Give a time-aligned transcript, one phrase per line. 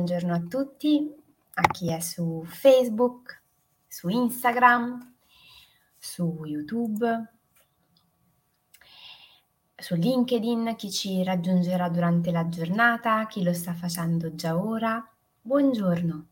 [0.00, 1.14] Buongiorno a tutti,
[1.52, 3.42] a chi è su Facebook,
[3.86, 5.14] su Instagram,
[5.98, 7.32] su YouTube,
[9.76, 15.06] su LinkedIn, chi ci raggiungerà durante la giornata, chi lo sta facendo già ora.
[15.38, 16.26] Buongiorno.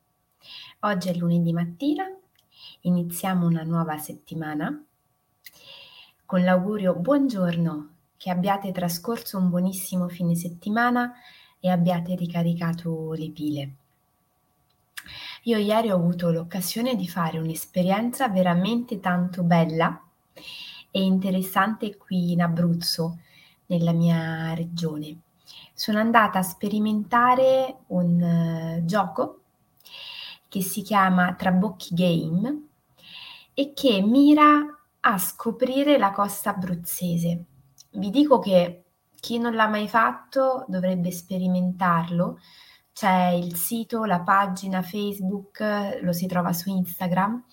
[0.81, 2.07] Oggi è lunedì mattina,
[2.81, 4.83] iniziamo una nuova settimana
[6.25, 11.13] con l'augurio buongiorno che abbiate trascorso un buonissimo fine settimana
[11.61, 13.73] e abbiate ricaricato le pile.
[15.45, 20.03] Io ieri ho avuto l'occasione di fare un'esperienza veramente tanto bella
[20.91, 23.19] e interessante qui in Abruzzo,
[23.67, 25.21] nella mia regione.
[25.73, 29.41] Sono andata a sperimentare un uh, gioco
[30.49, 32.69] che si chiama Trabocchi Game
[33.55, 34.61] e che mira
[35.01, 37.45] a scoprire la costa abruzzese
[37.93, 38.85] vi dico che
[39.21, 42.39] chi non l'ha mai fatto dovrebbe sperimentarlo.
[42.93, 47.45] C'è il sito, la pagina Facebook, lo si trova su Instagram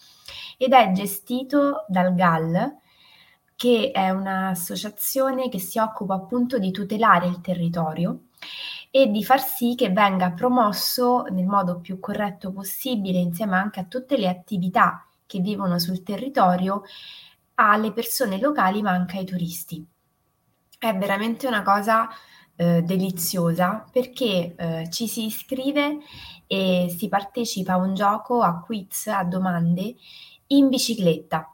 [0.58, 2.78] ed è gestito dal GAL,
[3.56, 8.26] che è un'associazione che si occupa appunto di tutelare il territorio
[8.92, 13.86] e di far sì che venga promosso nel modo più corretto possibile, insieme anche a
[13.86, 16.84] tutte le attività che vivono sul territorio,
[17.56, 19.86] alle persone locali ma anche ai turisti.
[20.80, 22.08] È veramente una cosa,
[22.56, 26.00] ehm, deliziosa perché, ehm, ci si iscrive
[26.48, 29.96] e si partecipa a un gioco, a quiz, a domande
[30.48, 31.50] in bicicletta.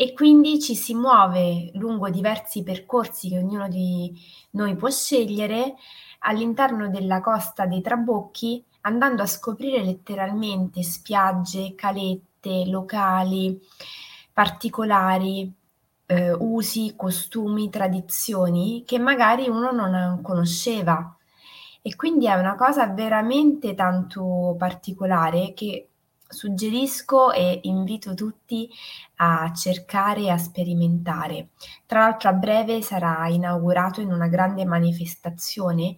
[0.00, 4.12] E quindi ci si muove lungo diversi percorsi che ognuno di
[4.50, 5.74] noi può scegliere
[6.20, 13.60] all'interno della costa dei Trabocchi, andando a scoprire letteralmente spiagge, calette, locali
[14.32, 15.52] particolari,
[16.08, 21.14] eh, usi, costumi, tradizioni che magari uno non conosceva.
[21.82, 25.88] E quindi è una cosa veramente tanto particolare che
[26.26, 28.68] suggerisco e invito tutti
[29.16, 31.48] a cercare e a sperimentare.
[31.86, 35.96] Tra l'altro a breve sarà inaugurato in una grande manifestazione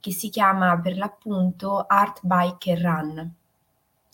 [0.00, 3.34] che si chiama per l'appunto Art Bike Run.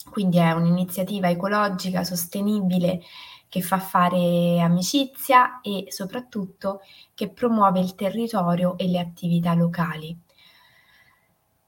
[0.09, 3.01] Quindi è un'iniziativa ecologica, sostenibile
[3.51, 6.79] che fa fare amicizia e soprattutto
[7.13, 10.17] che promuove il territorio e le attività locali.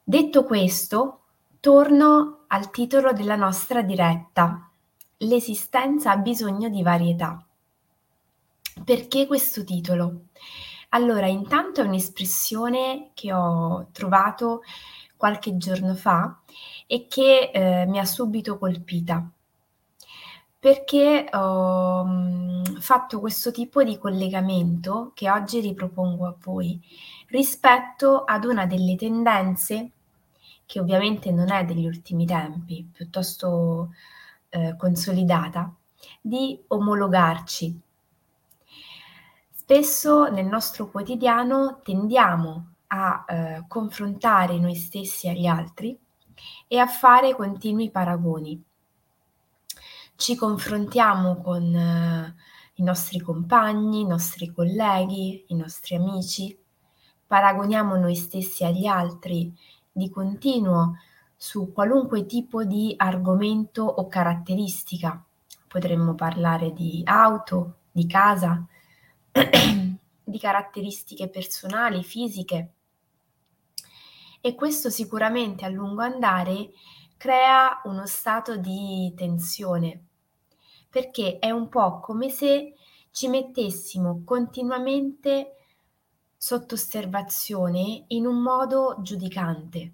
[0.02, 1.24] Detto questo,
[1.60, 4.72] torno al titolo della nostra diretta.
[5.18, 7.46] L'esistenza ha bisogno di varietà.
[8.86, 10.28] Perché questo titolo?
[10.92, 14.62] Allora, intanto è un'espressione che ho trovato
[15.18, 16.40] qualche giorno fa
[16.88, 19.30] e che eh, mi ha subito colpita
[20.64, 26.80] perché ho mhmm, fatto questo tipo di collegamento che oggi ripropongo a voi
[27.28, 29.92] rispetto ad una delle tendenze
[30.66, 33.90] che ovviamente non è degli ultimi tempi, piuttosto
[34.48, 35.70] eh, consolidata,
[36.22, 37.82] di omologarci.
[39.52, 46.00] Spesso nel nostro quotidiano tendiamo a eh, confrontare noi stessi agli altri
[46.70, 48.64] e a fare continui paragoni
[50.16, 52.36] ci confrontiamo con eh,
[52.76, 56.58] i nostri compagni, i nostri colleghi, i nostri amici,
[57.26, 59.54] paragoniamo noi stessi agli altri
[59.92, 60.98] di continuo
[61.36, 65.24] su qualunque tipo di argomento o caratteristica.
[65.68, 68.66] Potremmo parlare di auto, di casa,
[70.24, 72.72] di caratteristiche personali, fisiche.
[74.40, 76.72] E questo sicuramente a lungo andare
[77.18, 80.06] crea uno stato di tensione,
[80.90, 82.76] perché è un po' come se
[83.12, 85.56] ci mettessimo continuamente
[86.36, 89.94] sotto osservazione in un modo giudicante,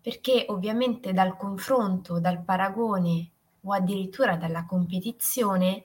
[0.00, 3.30] perché ovviamente dal confronto, dal paragone
[3.62, 5.84] o addirittura dalla competizione,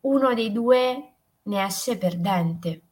[0.00, 1.12] uno dei due
[1.42, 2.82] ne esce perdente.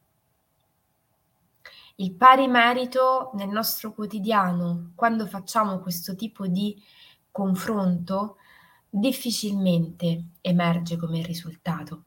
[1.95, 6.81] Il pari merito nel nostro quotidiano, quando facciamo questo tipo di
[7.31, 8.37] confronto,
[8.89, 12.03] difficilmente emerge come risultato.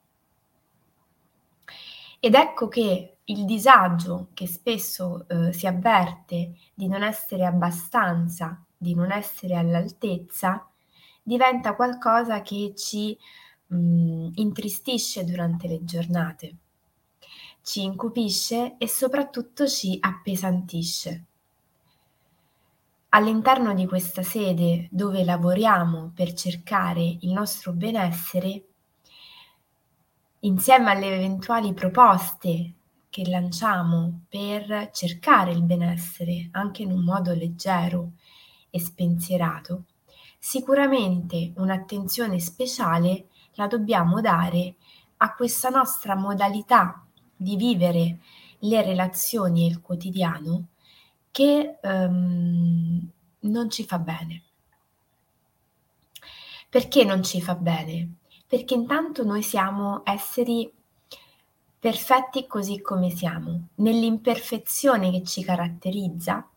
[2.21, 8.95] Ed ecco che il disagio che spesso eh, si avverte di non essere abbastanza, di
[8.95, 10.69] non essere all'altezza,
[11.23, 13.17] diventa qualcosa che ci
[13.67, 16.57] mh, mm, intristisce durante le giornate
[17.65, 21.25] ci incupisce e soprattutto ci appesantisce.
[23.09, 28.65] All'interno di questa sede dove lavoriamo per cercare il nostro benessere,
[30.41, 32.75] insieme alle eventuali proposte
[33.09, 38.11] che lanciamo per cercare il benessere anche in un modo leggero
[38.69, 39.85] e spensierato,
[40.39, 44.75] sicuramente un'attenzione speciale la dobbiamo dare
[45.19, 47.05] a questa nostra modalità
[47.37, 48.19] di vivere
[48.61, 50.69] le relazioni e il quotidiano
[51.31, 53.11] che um,
[53.41, 54.43] non ci fa bene.
[56.69, 58.15] Perché non ci fa bene?
[58.47, 60.71] Perché intanto noi siamo esseri
[61.79, 66.49] perfetti così come siamo, nell'imperfezione che ci caratterizza,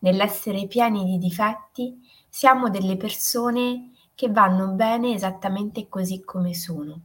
[0.00, 7.00] nell'essere pieni di difetti, siamo delle persone che vanno bene esattamente così come sono.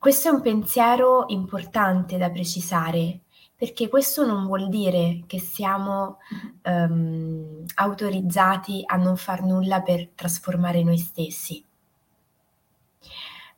[0.00, 3.20] Questo è un pensiero importante da precisare,
[3.54, 6.16] perché questo non vuol dire che siamo
[6.64, 11.62] um, autorizzati a non far nulla per trasformare noi stessi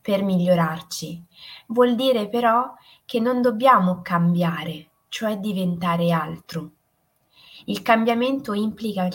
[0.00, 1.24] per migliorarci.
[1.68, 2.74] Vuol dire però
[3.04, 6.72] che non dobbiamo cambiare, cioè diventare altro.
[7.66, 9.08] Il cambiamento implica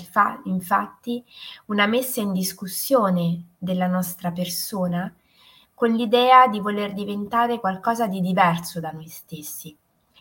[0.46, 1.26] infatti
[1.66, 5.14] una messa in discussione della nostra persona
[5.78, 9.78] con l'idea di voler diventare qualcosa di diverso da noi stessi.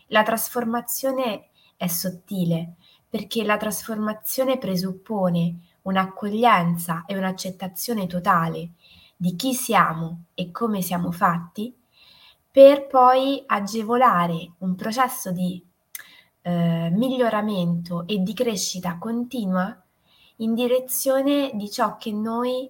[0.09, 2.75] La trasformazione è sottile
[3.09, 8.73] perché la trasformazione presuppone un'accoglienza e un'accettazione totale
[9.15, 11.75] di chi siamo e come siamo fatti,
[12.51, 15.59] per poi agevolare un processo di
[16.43, 19.75] eh, miglioramento e di crescita continua
[20.35, 22.69] in direzione di ciò che noi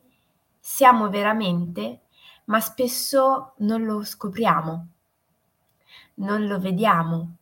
[0.57, 2.03] siamo veramente,
[2.47, 4.87] ma spesso non lo scopriamo,
[6.15, 7.35] non lo vediamo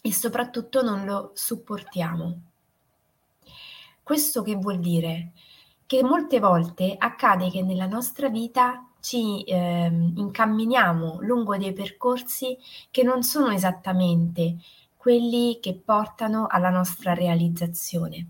[0.00, 2.40] e soprattutto non lo supportiamo.
[4.02, 5.32] Questo che vuol dire?
[5.86, 12.58] che molte volte accade che nella nostra vita ci eh, incamminiamo lungo dei percorsi
[12.90, 14.56] che non sono esattamente
[14.96, 18.26] quelli che portano alla nostra realizzazione.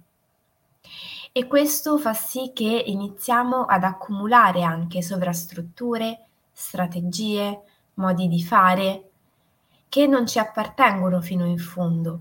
[1.36, 7.60] E questo fa sì che iniziamo ad accumulare anche sovrastrutture, strategie,
[7.96, 9.10] modi di fare
[9.90, 12.20] che non ci appartengono fino in fondo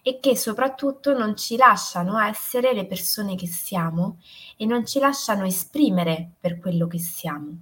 [0.00, 4.16] e che soprattutto non ci lasciano essere le persone che siamo
[4.56, 7.54] e non ci lasciano esprimere per quello che siamo.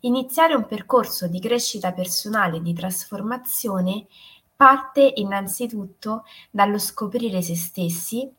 [0.00, 4.08] Iniziare un percorso di crescita personale di trasformazione
[4.54, 8.30] parte innanzitutto dallo scoprire se stessi,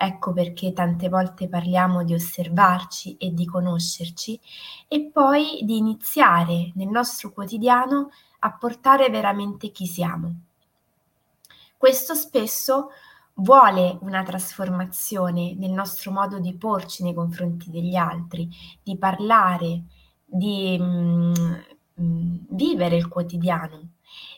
[0.00, 4.40] ecco perché tante volte parliamo di osservarci e di conoscerci,
[4.86, 8.10] e poi di iniziare nel nostro quotidiano
[8.40, 10.42] a portare veramente chi siamo.
[11.76, 12.90] Questo spesso
[13.34, 18.48] vuole una trasformazione nel nostro modo di porci nei confronti degli altri,
[18.80, 19.82] di parlare,
[20.24, 21.32] di mm,
[22.00, 23.94] mm, vivere il quotidiano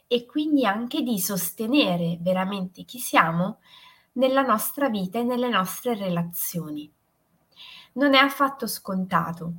[0.07, 3.59] e quindi anche di sostenere veramente chi siamo
[4.13, 6.91] nella nostra vita e nelle nostre relazioni.
[7.93, 9.53] Non è affatto scontato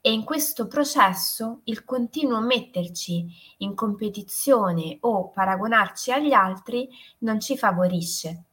[0.00, 3.26] e in questo processo il continuo metterci
[3.58, 6.88] in competizione o paragonarci agli altri
[7.18, 8.44] non ci favorisce.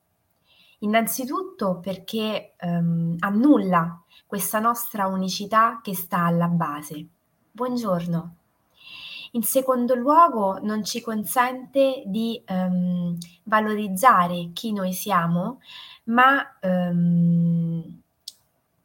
[0.79, 7.07] Innanzitutto perché ehm, annulla questa nostra unicità che sta alla base.
[7.51, 8.35] Buongiorno.
[9.31, 15.61] In secondo luogo non ci consente di ehm, valorizzare chi noi siamo,
[16.05, 18.01] ma ehm,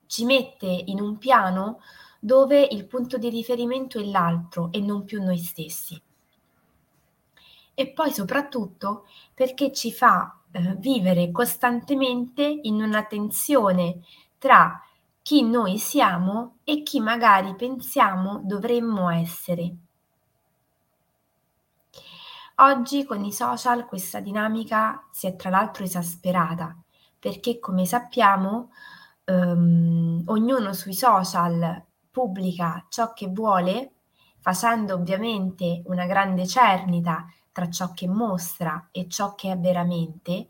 [0.06, 1.80] ci mette in un piano
[2.20, 6.00] dove il punto di riferimento è l'altro e non più noi stessi.
[7.74, 14.02] E poi soprattutto perché ci fa eh, vivere costantemente in una tensione
[14.38, 14.80] tra
[15.22, 19.74] chi noi siamo e chi magari pensiamo dovremmo essere.
[22.62, 26.80] Oggi con i social questa dinamica si è tra l'altro esasperata
[27.18, 28.70] perché come sappiamo
[29.24, 33.94] ehm, ognuno sui social pubblica ciò che vuole,
[34.38, 40.46] facendo ovviamente una grande cernita tra ciò che mostra e ciò che è veramente.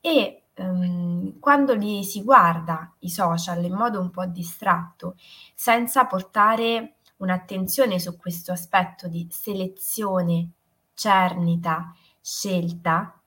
[0.00, 5.14] E um, quando li si guarda i social in modo un po' distratto,
[5.54, 10.50] senza portare un'attenzione su questo aspetto di selezione,
[10.94, 13.18] cernita, scelta,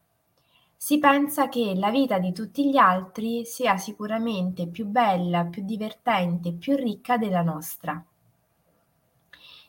[0.75, 6.53] si pensa che la vita di tutti gli altri sia sicuramente più bella, più divertente,
[6.53, 8.03] più ricca della nostra.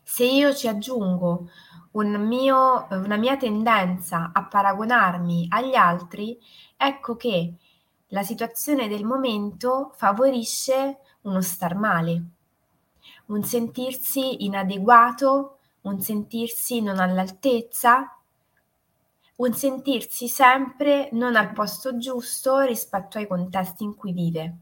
[0.02, 1.50] Se io ci aggiungo
[1.92, 6.38] un mio, una mia tendenza a paragonarmi agli altri,
[6.76, 7.54] ecco che
[8.08, 12.22] la situazione del momento favorisce uno star male,
[13.26, 18.18] un sentirsi inadeguato un sentirsi non all'altezza,
[19.36, 24.56] un sentirsi sempre non al posto giusto rispetto ai contesti in cui vive.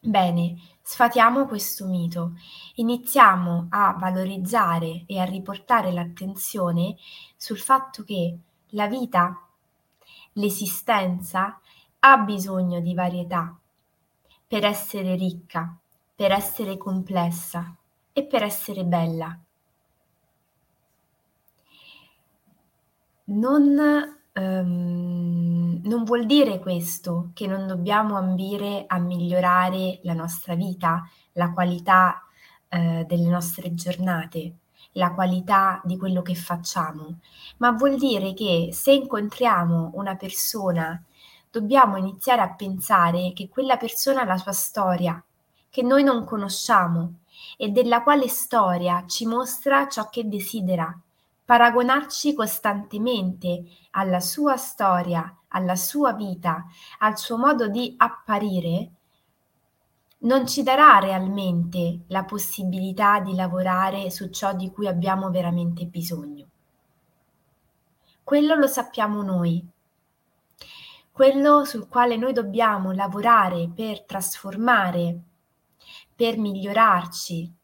[0.00, 2.34] Bene, sfatiamo questo mito.
[2.76, 6.96] Iniziamo a valorizzare e a riportare l'attenzione
[7.36, 8.38] sul fatto che
[8.70, 9.48] la vita,
[10.32, 11.58] l'esistenza,
[12.00, 13.58] ha bisogno di varietà
[14.46, 15.76] per essere ricca,
[16.14, 17.74] per essere complessa
[18.12, 19.38] e per essere bella.
[23.24, 31.02] Non Um, non vuol dire questo che non dobbiamo ambire a migliorare la nostra vita,
[31.32, 32.22] la qualità
[32.68, 34.58] uh, delle nostre giornate,
[34.92, 37.18] la qualità di quello che facciamo,
[37.56, 41.02] ma vuol dire che se incontriamo una persona
[41.50, 45.20] dobbiamo iniziare a pensare che quella persona ha la sua storia,
[45.68, 47.14] che noi non conosciamo
[47.60, 50.96] e della quale storia ci mostra ciò che desidera,
[51.44, 56.66] paragonarci costantemente alla sua storia, alla sua vita,
[57.00, 58.90] al suo modo di apparire,
[60.18, 66.46] non ci darà realmente la possibilità di lavorare su ciò di cui abbiamo veramente bisogno.
[68.22, 69.66] Quello lo sappiamo noi.
[71.10, 75.20] Quello sul quale noi dobbiamo lavorare per trasformare,
[76.18, 77.54] per migliorarci,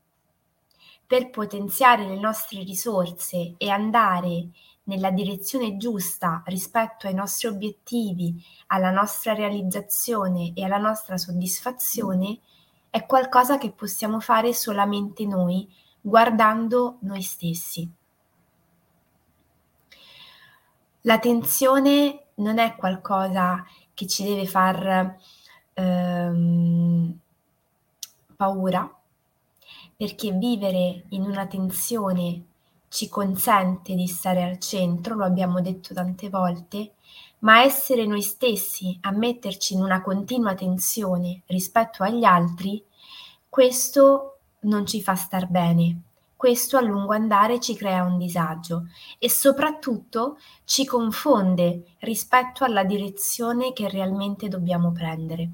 [1.05, 4.51] per potenziare le nostre risorse e andare
[4.85, 12.39] nella direzione giusta rispetto ai nostri obiettivi, alla nostra realizzazione e alla nostra soddisfazione,
[12.91, 15.69] è qualcosa che possiamo fare solamente noi,
[16.01, 17.91] guardando noi stessi.
[21.01, 25.19] La tensione non è qualcosa che ci deve far
[25.73, 27.19] ehm,
[28.45, 28.95] paura,
[29.97, 32.45] perché vivere in una tensione
[32.89, 36.93] ci consente di stare al centro, lo abbiamo detto tante volte,
[37.39, 42.85] ma essere noi stessi a metterci in una continua tensione rispetto agli altri,
[43.49, 46.01] questo non ci fa star bene.
[46.37, 53.73] Questo a lungo andare ci crea un disagio e soprattutto ci confonde rispetto alla direzione
[53.73, 55.51] che realmente dobbiamo prendere.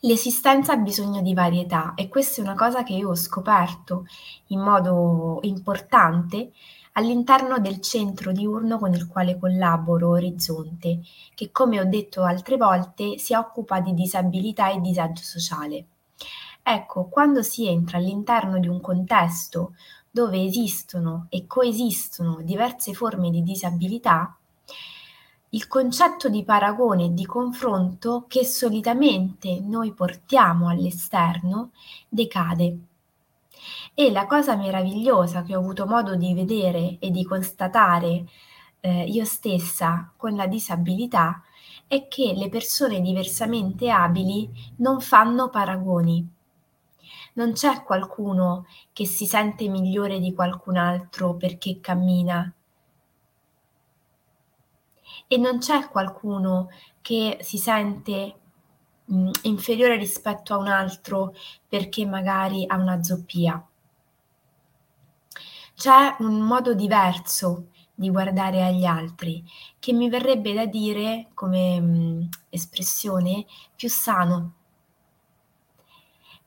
[0.00, 4.06] L'esistenza ha bisogno di varietà e questa è una cosa che io ho scoperto
[4.48, 6.52] in modo importante
[6.92, 11.00] all'interno del centro diurno con il quale collaboro Orizzonte,
[11.34, 15.86] che come ho detto altre volte si occupa di disabilità e disagio sociale.
[16.62, 19.74] Ecco, quando si entra all'interno di un contesto
[20.10, 24.36] dove esistono e coesistono diverse forme di disabilità,
[25.50, 31.70] il concetto di paragone e di confronto che solitamente noi portiamo all'esterno
[32.08, 32.78] decade.
[33.94, 38.24] E la cosa meravigliosa che ho avuto modo di vedere e di constatare
[38.80, 41.42] eh, io stessa con la disabilità
[41.86, 46.28] è che le persone diversamente abili non fanno paragoni.
[47.34, 52.52] Non c'è qualcuno che si sente migliore di qualcun altro perché cammina
[55.26, 56.68] e non c'è qualcuno
[57.00, 58.34] che si sente
[59.04, 61.34] mh, inferiore rispetto a un altro
[61.68, 63.64] perché magari ha una zoppia.
[65.74, 69.42] C'è un modo diverso di guardare agli altri
[69.78, 74.52] che mi verrebbe da dire come mh, espressione più sano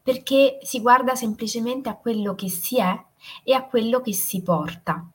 [0.01, 3.05] perché si guarda semplicemente a quello che si è
[3.43, 5.07] e a quello che si porta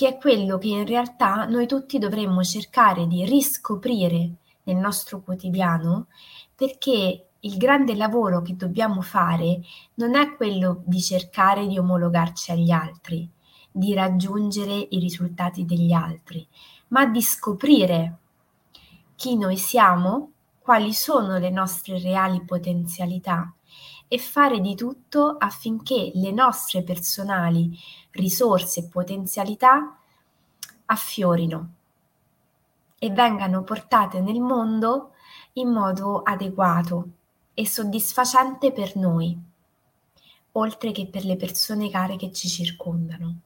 [0.00, 4.30] che è quello che in realtà noi tutti dovremmo cercare di riscoprire
[4.62, 6.06] nel nostro quotidiano,
[6.54, 9.60] perché il grande lavoro che dobbiamo fare
[9.96, 13.28] non è quello di cercare di omologarci agli altri,
[13.70, 16.48] di raggiungere i risultati degli altri,
[16.88, 18.16] ma di scoprire
[19.16, 20.30] chi noi siamo,
[20.60, 23.52] quali sono le nostre reali potenzialità
[24.12, 27.78] e fare di tutto affinché le nostre personali
[28.10, 29.96] risorse e potenzialità
[30.86, 31.74] affiorino
[32.98, 35.12] e vengano portate nel mondo
[35.52, 37.08] in modo adeguato
[37.54, 39.38] e soddisfacente per noi,
[40.52, 43.40] oltre che per le persone care che ci circondano.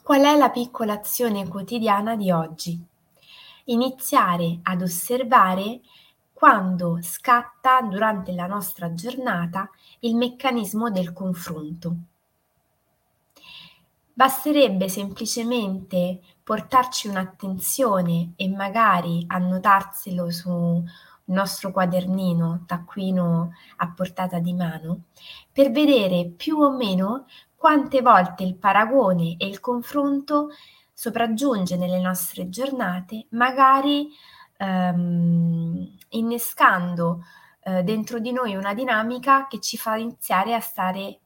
[0.00, 2.80] Qual è la piccola azione quotidiana di oggi?
[3.64, 5.80] Iniziare ad osservare
[6.40, 9.68] quando scatta durante la nostra giornata
[9.98, 11.96] il meccanismo del confronto.
[14.14, 20.82] Basterebbe semplicemente portarci un'attenzione e magari annotarselo su
[21.24, 25.02] nostro quadernino, taccuino a portata di mano,
[25.52, 30.48] per vedere più o meno quante volte il paragone e il confronto
[30.94, 34.08] sopraggiunge nelle nostre giornate, magari
[34.60, 37.24] ehm, innescando
[37.62, 41.18] eh, dentro di noi una dinamica che ci fa iniziare a stare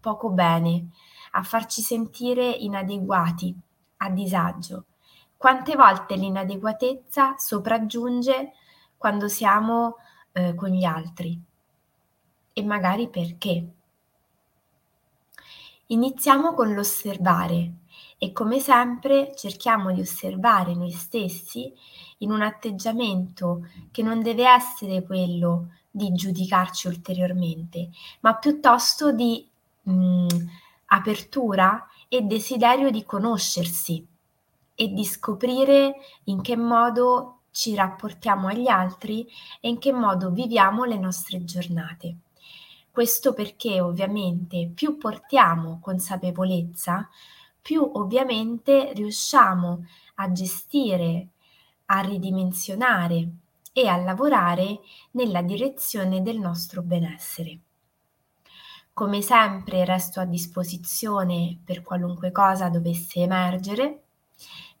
[0.00, 0.88] poco bene,
[1.32, 3.54] a farci sentire inadeguati,
[3.98, 4.86] a disagio.
[5.36, 8.52] Quante volte l'inadeguatezza sopraggiunge
[8.96, 9.96] quando siamo
[10.32, 11.40] eh, con gli altri
[12.52, 13.68] e magari perché.
[15.86, 17.72] Iniziamo con l'osservare
[18.18, 21.72] e come sempre cerchiamo di osservare noi stessi
[22.18, 29.46] in un atteggiamento che non deve essere quello di giudicarci ulteriormente, ma piuttosto di
[29.82, 30.28] mh, mm,
[30.86, 34.06] apertura e desiderio di conoscersi
[34.74, 39.26] e di scoprire in che modo ci rapportiamo agli altri
[39.60, 42.16] e in che modo viviamo le nostre giornate.
[42.90, 47.08] Questo perché ovviamente più portiamo consapevolezza,
[47.64, 51.28] più ovviamente riusciamo a gestire,
[51.86, 53.26] a ridimensionare
[53.72, 54.80] e a lavorare
[55.12, 57.58] nella direzione del nostro benessere.
[58.92, 64.02] Come sempre resto a disposizione per qualunque cosa dovesse emergere.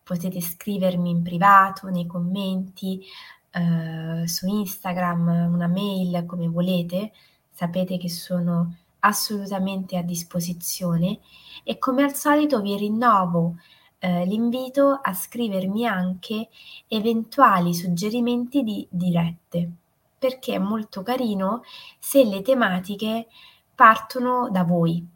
[0.02, 3.02] Potete scrivermi in privato, nei commenti,
[3.50, 7.12] eh, su Instagram, una mail, come volete.
[7.50, 11.20] Sapete che sono assolutamente a disposizione
[11.62, 13.56] e come al solito vi rinnovo
[13.98, 16.48] eh, l'invito a scrivermi anche
[16.88, 19.70] eventuali suggerimenti di dirette
[20.18, 21.62] perché è molto carino
[21.98, 23.26] se le tematiche
[23.74, 25.06] partono da voi.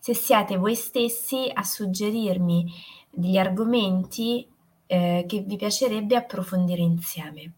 [0.00, 2.72] Se siete voi stessi a suggerirmi
[3.08, 4.48] degli argomenti
[4.86, 7.52] eh, che vi piacerebbe approfondire insieme.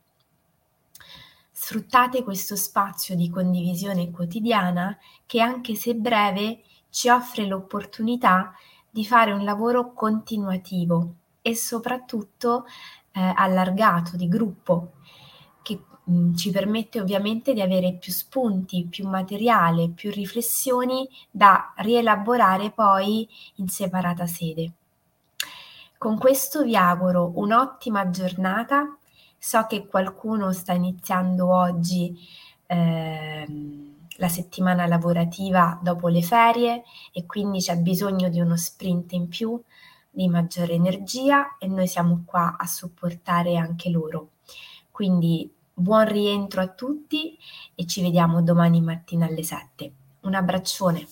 [1.72, 8.52] Sfruttate questo spazio di condivisione quotidiana che anche se breve ci offre l'opportunità
[8.90, 12.66] di fare un lavoro continuativo e soprattutto
[13.12, 14.92] eh, allargato di gruppo
[16.04, 23.28] Mhmm, ci permette ovviamente di avere più spunti, più materiale, più riflessioni da rielaborare poi
[23.56, 24.72] in separata sede.
[25.96, 28.96] Con questo vi auguro un'ottima giornata.
[29.44, 32.16] So che qualcuno sta iniziando oggi
[32.66, 39.26] ehm, la settimana lavorativa dopo le ferie e quindi c'è bisogno di uno sprint in
[39.26, 39.60] più,
[40.08, 44.28] di maggiore energia e noi siamo qua a supportare anche loro.
[44.92, 47.36] Quindi Buon rientro a tutti
[47.74, 49.92] e ci vediamo domani mattina alle 7.
[50.20, 51.08] Un abbraccione.